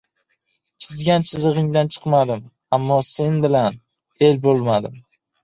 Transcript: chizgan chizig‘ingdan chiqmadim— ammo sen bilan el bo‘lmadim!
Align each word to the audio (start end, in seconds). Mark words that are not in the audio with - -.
chizgan 0.85 1.25
chizig‘ingdan 1.31 1.91
chiqmadim— 1.97 2.41
ammo 2.79 2.99
sen 3.11 3.39
bilan 3.45 3.79
el 4.31 4.43
bo‘lmadim! 4.49 4.99